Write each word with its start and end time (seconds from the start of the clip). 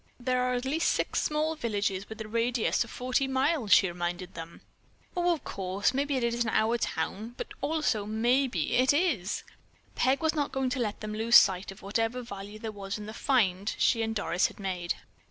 "There 0.19 0.41
are 0.41 0.55
at 0.55 0.65
least 0.65 0.91
six 0.93 1.21
small 1.21 1.55
villages 1.55 2.09
within 2.09 2.25
a 2.25 2.29
radius 2.31 2.83
of 2.83 2.89
forty 2.89 3.27
miles," 3.27 3.71
she 3.71 3.87
reminded 3.87 4.33
them. 4.33 4.61
"Oh, 5.15 5.31
of 5.31 5.43
course, 5.43 5.93
maybe 5.93 6.15
it 6.15 6.23
isn't 6.23 6.49
our 6.49 6.79
town, 6.79 7.35
but, 7.37 7.49
also, 7.61 8.07
maybe 8.07 8.73
it 8.77 8.93
is." 8.93 9.43
Peg 9.93 10.21
was 10.23 10.33
not 10.33 10.51
going 10.51 10.71
to 10.71 10.79
let 10.79 11.01
them 11.01 11.13
lose 11.13 11.35
sight 11.35 11.71
of 11.71 11.83
whatever 11.83 12.23
value 12.23 12.57
there 12.57 12.71
was 12.71 12.97
in 12.97 13.05
the 13.05 13.13
"find" 13.13 13.75
she 13.77 14.01
and 14.01 14.15
Doris 14.15 14.47
had 14.47 14.59
made. 14.59 14.95